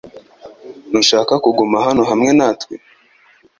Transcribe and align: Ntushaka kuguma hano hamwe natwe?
Ntushaka 0.89 1.33
kuguma 1.43 1.77
hano 1.87 2.01
hamwe 2.09 2.31
natwe? 2.37 2.73